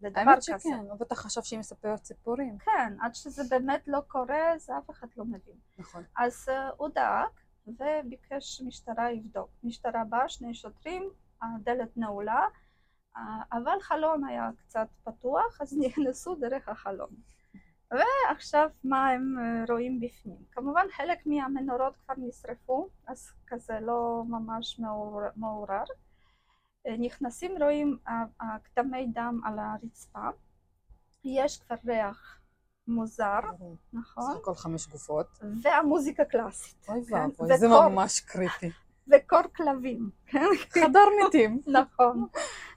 [0.02, 0.58] לדבר האמת כזה?
[0.58, 2.58] שכן, הוא בטח חשב שהיא מספרת סיפורים.
[2.58, 5.56] כן, עד שזה באמת לא קורה, זה אף אחד לא מבין.
[5.78, 6.02] נכון.
[6.16, 7.28] אז uh, הוא דאג
[7.66, 9.50] וביקש שמשטרה יבדוק.
[9.62, 11.10] משטרה באה, שני שוטרים,
[11.42, 12.42] הדלת נעולה,
[13.16, 13.20] uh,
[13.52, 17.10] אבל חלון היה קצת פתוח, אז נכנסו דרך החלון.
[17.90, 20.36] ועכשיו מה הם uh, רואים בפנים?
[20.52, 24.80] כמובן חלק מהמנורות כבר נשרפו, אז כזה לא ממש
[25.36, 25.84] מעורר.
[26.88, 27.98] Uh, נכנסים, רואים
[28.64, 30.28] כתמי דם על הרצפה,
[31.24, 32.40] יש כבר ריח
[32.88, 33.40] מוזר,
[33.92, 34.32] נכון?
[34.32, 35.38] סך הכל חמש גופות.
[35.62, 36.88] והמוזיקה קלאסית.
[36.88, 37.16] אוי כן?
[37.16, 38.20] ואבוי, זה ממש
[39.08, 39.24] קריפי.
[39.24, 40.46] וקור כלבים, כן?
[40.70, 41.62] חדר מתים.
[41.80, 42.26] נכון.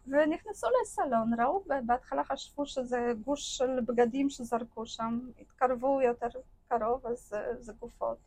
[0.08, 6.28] ונכנסו לסלון, ראו, בהתחלה חשבו שזה גוש של בגדים שזרקו שם, התקרבו יותר
[6.70, 8.18] קרוב, אז זה, זה גופות.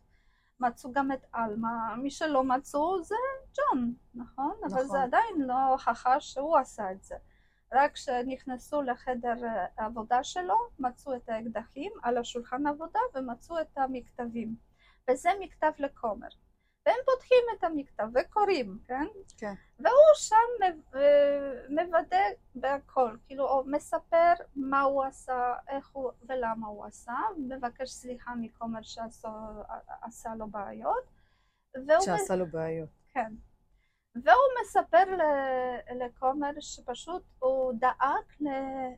[0.61, 3.15] מצאו גם את עלמה, מי שלא מצאו זה
[3.57, 4.55] ג'ון, נכון?
[4.63, 4.87] אבל נכון.
[4.87, 7.15] זה עדיין לא הוכחה שהוא עשה את זה.
[7.73, 9.35] רק כשנכנסו לחדר
[9.79, 14.55] העבודה שלו, מצאו את האקדחים על השולחן עבודה ומצאו את המכתבים.
[15.11, 16.29] וזה מכתב לכומר.
[16.87, 19.07] והם פותחים את המכתב וקוראים, כן?
[19.37, 19.55] כן.
[19.79, 26.85] והוא שם אה, מוודא בהכל, כאילו הוא מספר מה הוא עשה, איך הוא ולמה הוא
[26.85, 31.05] עשה, מבקש סליחה מכומר שעשה לו בעיות,
[32.01, 32.89] שעשה לו בעיות.
[33.13, 33.33] כן.
[34.15, 35.05] והוא מספר
[36.01, 38.49] לכומר שפשוט הוא דאג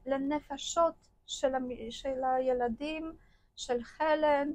[0.06, 0.94] לנפשות
[1.26, 1.52] של,
[1.90, 3.12] של הילדים,
[3.56, 4.50] של חלן,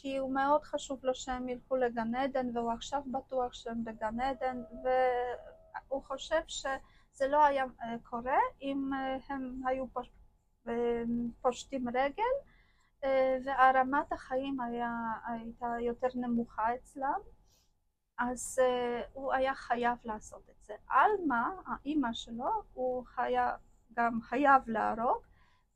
[0.00, 4.62] כי הוא מאוד חשוב לו שהם ילכו לגן עדן, והוא עכשיו בטוח שהם בגן עדן,
[4.82, 10.10] והוא חושב שזה לא היה אה, קורה אם אה, הם היו פוש...
[11.40, 12.34] פושטים רגל,
[13.04, 14.92] אה, והרמת החיים היה,
[15.26, 17.20] הייתה יותר נמוכה אצלם.
[18.18, 18.58] אז
[19.12, 20.74] הוא היה חייב לעשות את זה.
[20.88, 23.56] עלמה, האימא שלו, הוא היה
[23.92, 25.22] גם חייב להרוג,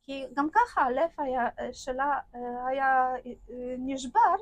[0.03, 2.37] כי גם ככה הלב היה, שלה uh,
[2.69, 4.35] היה uh, נשבר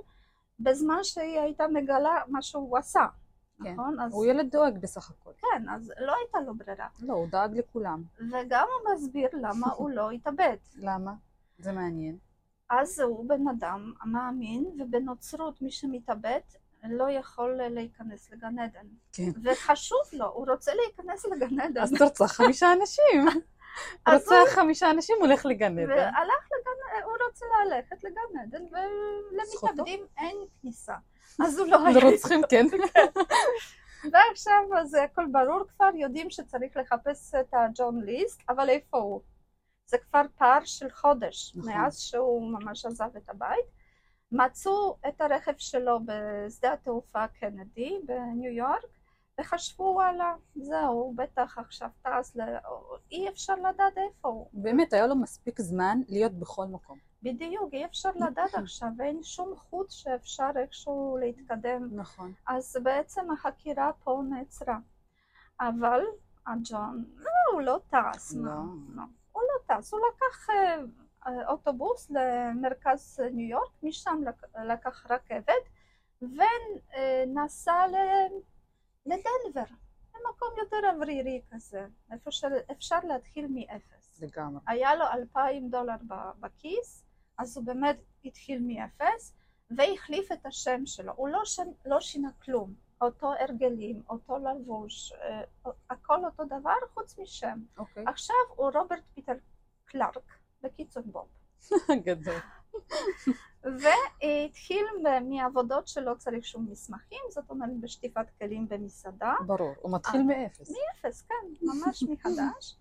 [0.60, 3.06] בזמן שהיא הייתה מגלה מה שהוא עשה.
[3.62, 3.72] כן.
[3.72, 4.00] נכון?
[4.00, 5.30] אז הוא ילד דואג בסך הכל.
[5.38, 6.86] כן, אז לא הייתה לו ברירה.
[7.00, 8.02] לא, הוא דאג לכולם.
[8.18, 10.56] וגם הוא מסביר למה הוא לא התאבד.
[10.88, 11.14] למה?
[11.58, 12.18] זה מעניין.
[12.70, 16.40] אז הוא בן אדם מאמין, ובנוצרות מי שמתאבד
[16.84, 18.86] לא יכול להיכנס לגן עדן.
[19.12, 19.30] כן.
[19.44, 21.82] וחשוב לו, הוא רוצה להיכנס לגן עדן.
[21.82, 23.26] אז תרצח חמישה אנשים.
[24.06, 25.90] אז רוצח חמישה אנשים, הולך לגן עדן.
[25.90, 30.94] והלך לגן, הוא רוצה ללכת לגן עדן, ולמתאבדים אין כניסה.
[31.44, 31.98] אז הוא לא היה.
[32.00, 32.66] לרוצחים כן.
[34.12, 39.20] ועכשיו אז הכל ברור כבר, יודעים שצריך לחפש את הג'ון ליסט, אבל איפה הוא?
[39.86, 41.72] זה כבר פער של חודש, נכון.
[41.72, 43.64] מאז שהוא ממש עזב את הבית.
[44.32, 48.84] מצאו את הרכב שלו בשדה התעופה קנדי בניו יורק,
[49.40, 52.40] וחשבו וואלה, זהו, הוא בטח עכשיו טס, ל...
[53.12, 54.46] אי אפשר לדעת איפה הוא.
[54.52, 56.98] באמת, היה לו מספיק זמן להיות בכל מקום.
[57.22, 62.32] בדיוק, אי אפשר לדעת עכשיו, אין שום חוט שאפשר איכשהו להתקדם נכון.
[62.48, 64.78] אז בעצם החקירה פה נעצרה.
[65.60, 66.00] אבל
[66.46, 68.32] הג'ון, לא, הוא לא טס.
[68.36, 68.50] לא.
[68.94, 69.02] לא.
[69.32, 70.76] הוא לא טס, הוא לקח אה,
[71.26, 75.64] אה, אוטובוס למרכז ניו יורק, משם לק- לקח רכבת,
[76.22, 78.40] ונסע ל-
[79.06, 79.74] לדנבר,
[80.14, 84.22] למקום יותר אוורירי כזה, איפה שאפשר להתחיל מאפס.
[84.22, 84.60] לגמרי.
[84.66, 85.96] היה לו אלפיים דולר
[86.40, 87.04] בכיס,
[87.38, 89.34] אז הוא באמת התחיל מאפס,
[89.76, 91.12] והחליף את השם שלו.
[91.16, 92.74] הוא לא, שם, לא שינה כלום.
[93.00, 95.42] אותו הרגלים, אותו לבוש, אה,
[95.90, 97.58] הכל אותו דבר חוץ משם.
[97.78, 98.04] אוקיי.
[98.06, 99.32] עכשיו הוא רוברט פיטר
[99.84, 101.28] קלארק, בקיצור בוב.
[102.06, 102.40] גדול.
[103.64, 104.86] והתחיל
[105.28, 109.34] מעבודות שלא צריך שום מסמכים, זאת אומרת בשטיפת כלים במסעדה.
[109.46, 109.74] ברור.
[109.80, 110.72] הוא מתחיל מאפס.
[111.00, 112.76] אפס, כן, ממש מחדש.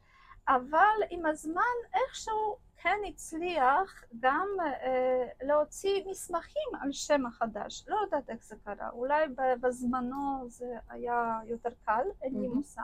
[0.47, 1.61] אבל עם הזמן
[1.93, 7.85] איכשהו כן הצליח גם אה, להוציא מסמכים על שם החדש.
[7.87, 9.25] לא יודעת איך זה קרה, אולי
[9.61, 12.47] בזמנו זה היה יותר קל, אין לי.
[12.47, 12.81] מושג,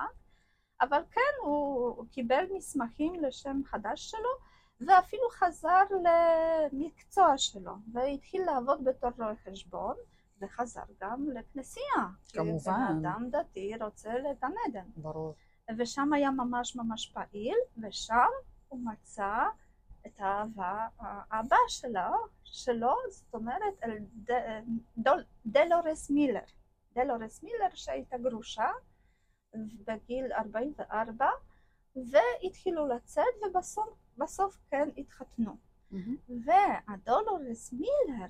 [0.81, 4.29] אבל כן, הוא קיבל מסמכים לשם חדש שלו,
[4.81, 5.83] ואפילו חזר
[6.71, 9.95] למקצוע שלו, והתחיל לעבוד בתור רואה חשבון,
[10.41, 12.05] וחזר גם לכנסייה.
[12.27, 12.73] כי כמובן.
[13.01, 14.85] בן אדם דתי רוצה לגן עדן.
[14.95, 15.35] ברור.
[15.77, 18.27] ושם היה ממש ממש פעיל, ושם
[18.67, 19.33] הוא מצא
[20.07, 20.87] את האהבה
[21.31, 21.99] הבאה שלו,
[22.43, 23.97] שלו, זאת אומרת, אל
[24.29, 24.63] ד-
[24.97, 26.39] דול- דלורס מילר.
[26.93, 28.69] דלורס מילר שהייתה גרושה
[29.55, 31.27] בגיל 44,
[31.95, 35.55] והתחילו לצאת, ובסוף בסוף כן התחתנו.
[35.91, 36.15] מהמם.
[36.45, 38.25] והדולורס מילר,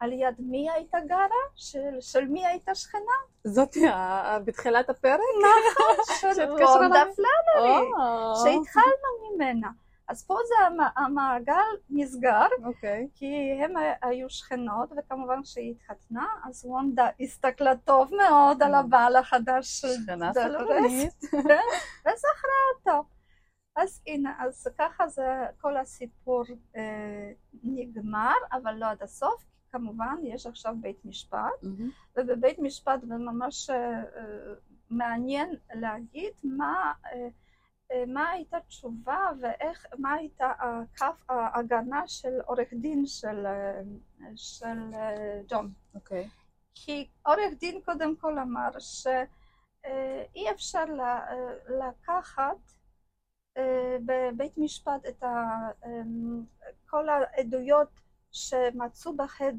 [0.00, 1.26] על יד מי הייתה גרה?
[1.54, 3.00] של, של מי הייתה שכנה?
[3.44, 5.20] זאתי ה- בתחילת הפרק?
[6.20, 7.02] של שהתקשרה רונדה?
[7.16, 7.90] פלאנרי.
[8.42, 9.68] שהתחלנו ממנה.
[10.08, 11.54] אז פה זה המ- המעגל
[11.90, 13.08] נסגר, אוקיי.
[13.14, 19.80] כי הם היו שכנות, וכמובן כשהיא התחתנה, אז וונדה הסתכלה טוב מאוד על הבעל החדש
[19.80, 20.34] של דולורס,
[21.20, 21.24] סקרנית.
[22.00, 23.04] וזכרה אותו.
[23.76, 25.22] אז הנה, אז ככה זה,
[25.60, 26.44] כל הסיפור
[26.76, 27.32] אה,
[27.64, 31.90] נגמר, אבל לא עד הסוף, כמובן יש עכשיו בית משפט, מהמם.
[32.16, 34.54] ובבית משפט זה ממש אה, אה,
[34.90, 37.28] מעניין להגיד מה, אה,
[37.92, 43.80] אה, מה הייתה תשובה ואיך, מה הייתה הקו ההגנה של עורך דין של, אה,
[44.36, 44.78] של
[45.48, 45.72] ג'ון.
[45.94, 46.28] אוקיי.
[46.74, 51.54] כי עורך דין קודם כל אמר שאי אפשר ל- אה,
[51.88, 52.56] לקחת
[54.04, 55.70] בבית משפט את אה,
[56.86, 57.88] כל העדויות
[58.32, 59.52] שמצאו בחד,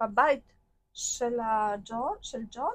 [0.00, 0.52] בבית
[0.92, 2.74] של הג'ון, של ג'ון,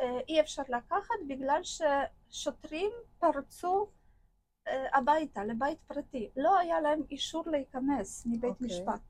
[0.00, 3.88] אה, אי אפשר לקחת בגלל ששוטרים פרצו
[4.68, 6.30] אה, הביתה, לבית פרטי.
[6.36, 8.66] לא היה להם אישור להיכנס מבית אוקיי.
[8.66, 9.00] משפט.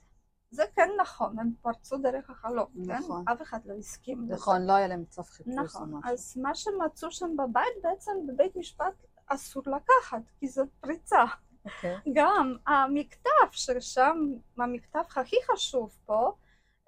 [0.50, 3.24] זה כן נכון, הם פרצו דרך החלום, נכון.
[3.26, 3.32] כן?
[3.32, 4.34] אף אחד לא הסכים לזה.
[4.34, 6.12] נכון, לא היה להם צו חיפוש או נכון, משהו.
[6.12, 8.94] אז מה שמצאו שם בבית בעצם בבית משפט
[9.28, 11.24] אסור לקחת, כי זאת פריצה.
[11.64, 11.96] אוקיי.
[12.12, 14.18] גם המכתב, ששם
[14.58, 16.32] המכתב הכי חשוב פה,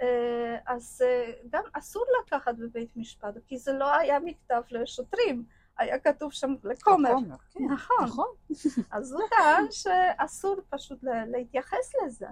[0.02, 5.44] אה, אז אה, גם אסור לקחת בבית משפט, כי זה לא היה מכתב לשוטרים,
[5.78, 7.10] היה כתוב שם לכומר.
[7.10, 7.64] הכומר, כן.
[7.64, 8.04] נכון.
[8.04, 8.28] נכון.
[8.96, 12.26] אז הוא טען שאסור פשוט להתייחס לזה.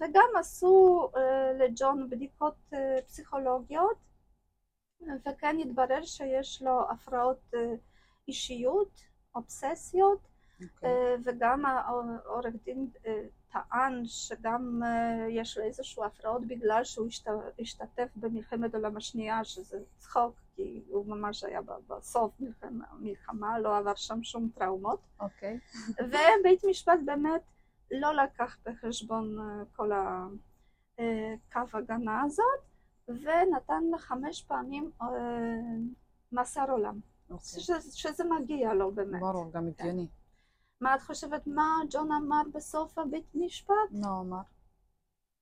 [0.00, 2.72] וגם עשו אה, לג'ון בדיקות
[3.06, 3.96] פסיכולוגיות,
[5.28, 7.50] וכן התברר שיש לו הפרעות
[8.28, 9.00] אישיות,
[9.34, 10.18] אובססיות,
[10.62, 10.88] אוקיי.
[10.90, 17.28] אה, וגם העורך דין אה, טען שגם אה, יש לו איזשהו הפרעות בגלל שהוא השת-
[17.60, 23.94] השתתף במלחמת העולם השנייה, שזה צחוק, כי הוא ממש היה בסוף מלחמה, מלחמה, לא עבר
[23.94, 25.00] שם שום טראומות.
[25.20, 25.58] אוקיי.
[26.08, 27.42] ובית משפט באמת
[27.90, 29.36] לא לקח בחשבון
[29.76, 32.60] כל הקו הגנה הזאת,
[33.08, 34.90] ונתן חמש פעמים
[36.32, 37.46] מאסר עולם, אוקיי.
[37.60, 39.20] שזה, שזה מגיע לו באמת.
[39.20, 40.08] ברור, גם הגיוני.
[40.80, 43.74] מה את חושבת מה ג'ון אמר בסוף הבית משפט?
[43.90, 44.42] נו, אמר.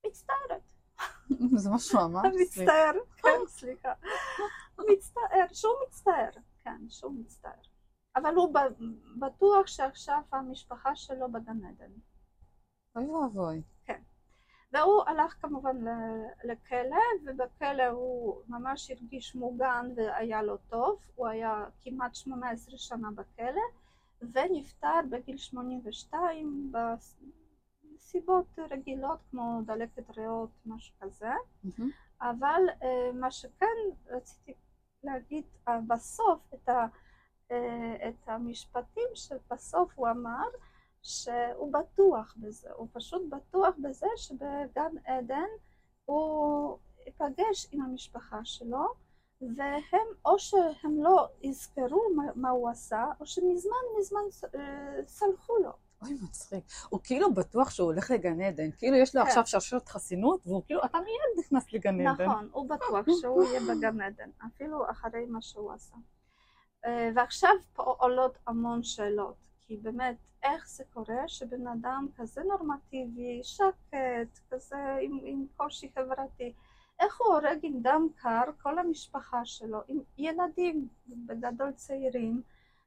[0.07, 0.73] מצטערת.
[1.63, 2.21] זה מה שהוא אמר?
[2.43, 3.93] מצטער, כן, סליחה.
[4.79, 7.53] מצטער, שהוא מצטער, כן, שהוא מצטער.
[8.17, 8.55] אבל הוא
[9.19, 11.91] בטוח שעכשיו המשפחה שלו בגן עדן.
[12.97, 13.63] אוי ואבוי.
[14.73, 15.77] והוא הלך כמובן
[16.45, 23.63] לכלא, ובכלא הוא ממש הרגיש מוגן והיה לו טוב, הוא היה כמעט 18 שנה בכלא,
[24.33, 26.73] ונפטר בגיל 82
[27.95, 31.31] בסיבות רגילות כמו דלקת ריאות, משהו כזה.
[31.65, 31.91] מהמם.
[32.21, 33.77] אבל אה, מה שכן
[34.07, 34.55] רציתי
[35.05, 36.87] להגיד אה, בסוף את, ה,
[37.51, 40.47] אה, את המשפטים שבסוף הוא אמר
[41.09, 45.49] שהוא בטוח בזה, הוא פשוט בטוח בזה שבגן עדן
[46.05, 48.87] הוא ייפגש עם המשפחה שלו
[49.41, 54.21] והם או שהם לא יזכרו מה, מה הוא עשה או שמזמן מזמן
[54.55, 55.73] אה, סלחו לו.
[56.03, 56.65] אוי, מצחיק.
[56.89, 58.71] הוא כאילו בטוח שהוא הולך לגן עדן.
[58.79, 59.29] כאילו יש לו כן.
[59.29, 62.25] עכשיו שרשרת חסינות, והוא כאילו, אתה מיד נכנס לגן עדן.
[62.25, 65.97] נכון, הוא בטוח שהוא יהיה בגן עדן, אפילו אחרי מה שהוא עשה.
[66.85, 73.41] אה, ועכשיו פה עולות המון שאלות, כי באמת, איך זה קורה שבן אדם כזה נורמטיבי,
[73.43, 76.53] שקט, כזה עם, עם קושי חברתי,
[77.01, 82.43] איך הוא הורג עם דם קר כל המשפחה שלו, עם ילדים, בגדול צעירים,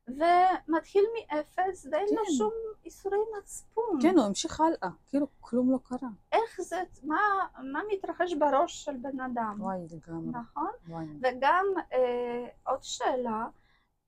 [0.07, 2.31] ומתחיל מאפס ואין לו כן.
[2.37, 2.51] שום
[2.85, 3.99] איסורי מצפון.
[4.01, 4.89] כן, הוא המשיך הלאה.
[5.07, 6.09] כאילו, כלום לא קרה.
[6.31, 7.19] איך זה, מה,
[7.63, 10.31] מה מתרחש בראש של בן אדם, וואי, לגמרי.
[10.31, 10.71] נכון?
[10.87, 11.05] וואי.
[11.21, 13.47] וגם אה, עוד שאלה,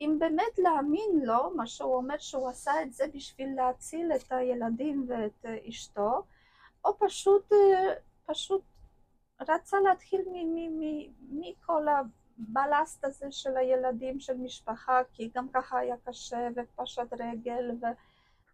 [0.04, 5.06] אם באמת להאמין לו, מה שהוא אומר שהוא עשה את זה בשביל להציל את הילדים
[5.10, 6.24] ואת אה, אשתו,
[6.86, 7.94] או פשוט, אה,
[8.26, 8.62] פשוט
[9.42, 10.22] רצה להתחיל
[11.30, 17.86] מכל הבלסט הזה של הילדים, של משפחה, כי גם ככה היה קשה ופשט רגל ו,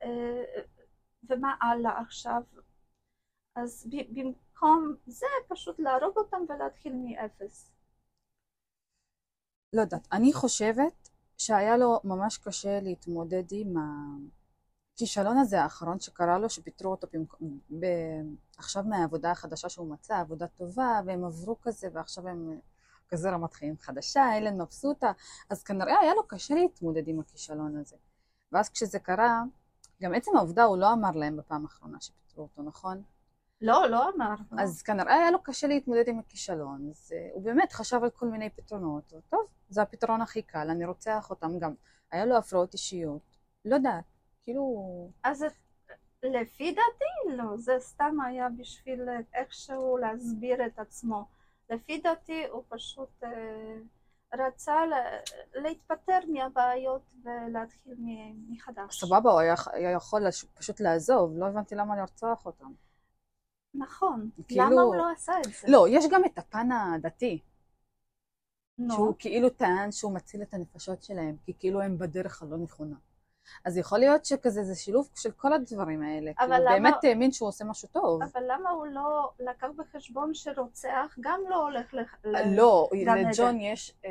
[0.04, 0.62] אה,
[1.30, 2.42] ומה הלאה עכשיו.
[3.56, 7.72] אז במקום זה פשוט להרוג אותם ולהתחיל מאפס.
[9.74, 11.09] לא יודעת, אני חושבת
[11.40, 13.76] שהיה לו ממש קשה להתמודד עם
[14.94, 17.08] הכישלון הזה האחרון שקרה לו, שפיטרו אותו
[17.80, 17.86] ב...
[18.58, 22.60] עכשיו מהעבודה החדשה שהוא מצא, עבודה טובה, והם עברו כזה, ועכשיו הם
[23.10, 25.12] כזה רמת חיים חדשה, אלן מבסוטה,
[25.50, 27.96] אז כנראה היה לו קשה להתמודד עם הכישלון הזה.
[28.52, 29.44] ואז כשזה קרה,
[30.02, 33.04] גם עצם העובדה הוא לא אמר להם בפעם האחרונה שפיטרו אותו, נכון?
[33.62, 34.36] לא, לא אמר.
[34.58, 38.26] אז כנראה היה לו קשה להתמודד עם הכישלון, אז uh, הוא באמת חשב על כל
[38.26, 41.74] מיני פתרונות, טוב, זה הפתרון הכי קל, אני רוצח אותם גם.
[42.12, 44.04] היה לו הפרעות אישיות, לא יודעת,
[44.44, 45.10] כאילו...
[45.24, 45.46] אז
[46.24, 49.02] לפי דעתי לא, זה סתם היה בשביל
[49.34, 51.26] איכשהו להסביר את עצמו.
[51.70, 53.30] לפי דעתי הוא פשוט אה,
[54.34, 54.82] רצה
[55.54, 57.96] להתפטר מהבעיות ולהתחיל
[58.50, 59.00] מחדש.
[59.00, 60.22] סבבה, הוא היה, היה יכול
[60.54, 62.72] פשוט לעזוב, לא הבנתי למה לרצוח אותם.
[63.74, 64.66] נכון, כאילו...
[64.66, 65.68] למה הוא לא עשה את זה?
[65.68, 67.40] לא, יש גם את הפן הדתי.
[68.78, 68.94] נו.
[68.94, 72.96] שהוא כאילו טען שהוא מציל את הנפשות שלהם, כי כאילו הם בדרך הלא נכונה.
[73.66, 76.32] אז יכול להיות שכזה זה שילוב של כל הדברים האלה.
[76.40, 76.58] אבל למה...
[76.58, 78.24] הוא באמת האמין שהוא עושה משהו טוב.
[78.24, 82.54] אבל למה הוא לא לקח בחשבון שרוצח גם לא הולך לגן לא, עדן?
[82.54, 82.90] לא,
[83.30, 84.10] לג'ון יש אה,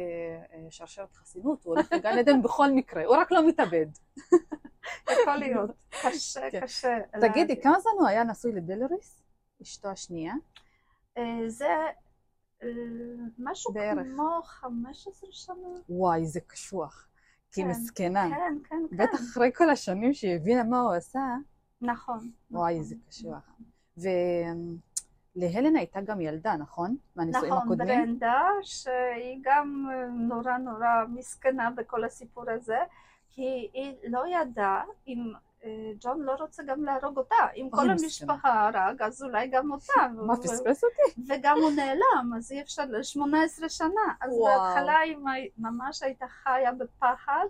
[0.52, 3.86] אה, שרשרת חסינות, הוא הולך לגן עדן בכל מקרה, הוא רק לא מתאבד.
[5.22, 5.70] יכול להיות,
[6.02, 6.60] קשה, כן.
[6.60, 6.98] קשה.
[7.20, 9.22] תגידי, כמה זמן הוא היה נשוי לדלריס?
[9.62, 10.34] אשתו השנייה?
[11.18, 11.76] אה, זה
[12.62, 12.68] אה,
[13.38, 14.06] משהו בערך.
[14.14, 15.54] כמו 15 שנה.
[15.88, 17.08] וואי, זה קשוח.
[17.52, 18.28] כי כן, מסכנה.
[18.30, 18.96] כן, כן, כן.
[18.96, 21.20] בטח אחרי כל השנים שהיא הבינה מה הוא עשה.
[21.80, 22.30] נכון.
[22.50, 23.50] וואי, נכון, זה קשוח.
[25.36, 26.96] ולהלן הייתה גם ילדה, נכון?
[27.16, 27.88] מהנישואים נכון, הקודמים?
[27.88, 29.86] נכון, ברנדה, שהיא גם
[30.28, 32.78] נורא נורא מסכנה בכל הסיפור הזה,
[33.30, 35.40] כי היא לא ידעה אם אה,
[36.00, 37.34] ג'ון לא רוצה גם להרוג אותה.
[37.56, 40.08] אם כל המשפחה הרג, אז אולי גם אותה.
[40.26, 41.22] מה, פספס אותי?
[41.28, 43.88] וגם הוא נעלם, אז אי אפשר, 18 שנה.
[44.20, 45.16] אז בהתחלה היא
[45.58, 47.46] ממש הייתה חיה בפחד.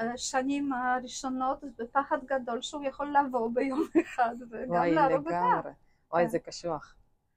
[0.00, 5.70] אה, שנים הראשונות בפחד גדול שהוא יכול לבוא ביום אחד וגם להרוג אותה.
[6.12, 6.28] וואי, כן.
[6.28, 6.94] זה קשוח.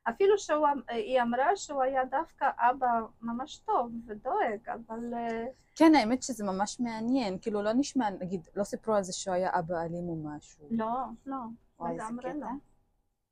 [0.10, 2.88] אפילו שהיא אמרה שהוא היה דווקא אבא
[3.22, 5.14] ממש טוב ודואג, אבל...
[5.14, 5.46] אה,
[5.76, 9.50] כן, האמת שזה ממש מעניין, כאילו לא נשמע, נגיד, לא סיפרו על זה שהוא היה
[9.60, 10.68] אבא אלים או משהו.
[10.72, 10.96] לא,
[11.26, 11.38] לא,
[11.80, 12.48] לגמרי לא.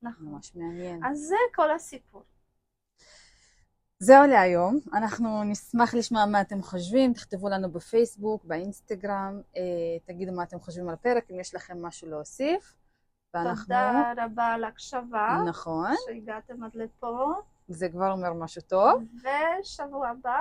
[0.01, 0.26] נכון.
[0.26, 1.05] ממש מעניין.
[1.05, 2.24] אז זה כל הסיפור.
[3.99, 9.61] זהו להיום, אנחנו נשמח לשמוע מה אתם חושבים, תכתבו לנו בפייסבוק, באינסטגרם, אה,
[10.05, 12.80] תגידו מה אתם חושבים על הפרק, אם יש לכם משהו להוסיף.
[13.34, 13.63] ואנחנו...
[13.63, 15.43] תודה רבה על הקשבה.
[15.47, 15.93] נכון.
[16.05, 17.34] שהגעתם עד לפה.
[17.67, 19.03] זה כבר אומר משהו טוב.
[19.61, 20.39] ושבוע הבא.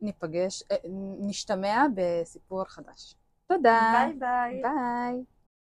[0.00, 0.76] ניפגש, אה,
[1.20, 3.14] נשתמע בסיפור חדש.
[3.46, 3.92] תודה.
[3.92, 4.62] ביי ביי.
[4.62, 5.24] ביי.